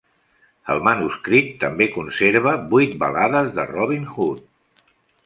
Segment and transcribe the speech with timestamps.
[0.75, 4.43] El manuscrit també conserva vuit balades de Robin Hood.